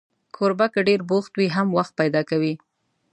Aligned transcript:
کوربه 0.35 0.67
که 0.73 0.81
ډېر 0.87 1.01
بوخت 1.09 1.31
وي، 1.35 1.47
هم 1.55 1.67
وخت 1.77 1.93
پیدا 1.99 2.21
کوي. 2.29 2.53